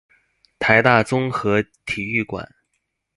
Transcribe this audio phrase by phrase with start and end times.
[0.57, 2.55] 台大綜合體育館